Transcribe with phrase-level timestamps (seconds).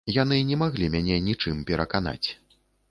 [0.15, 2.29] Яны не маглі мяне нічым пераканаць.